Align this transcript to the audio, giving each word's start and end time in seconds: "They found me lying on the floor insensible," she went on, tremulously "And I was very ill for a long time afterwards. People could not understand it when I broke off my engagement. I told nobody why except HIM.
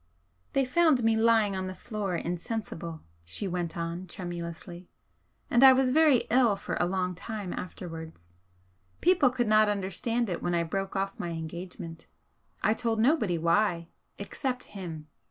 "They 0.53 0.65
found 0.65 1.03
me 1.03 1.15
lying 1.15 1.55
on 1.55 1.67
the 1.67 1.75
floor 1.75 2.15
insensible," 2.15 3.01
she 3.23 3.47
went 3.47 3.77
on, 3.77 4.07
tremulously 4.07 4.89
"And 5.47 5.63
I 5.63 5.73
was 5.73 5.91
very 5.91 6.25
ill 6.31 6.55
for 6.55 6.73
a 6.77 6.87
long 6.87 7.13
time 7.13 7.53
afterwards. 7.53 8.33
People 8.99 9.29
could 9.29 9.47
not 9.47 9.69
understand 9.69 10.27
it 10.27 10.41
when 10.41 10.55
I 10.55 10.63
broke 10.63 10.95
off 10.95 11.19
my 11.19 11.29
engagement. 11.29 12.07
I 12.63 12.73
told 12.73 12.99
nobody 12.99 13.37
why 13.37 13.89
except 14.17 14.63
HIM. 14.63 15.05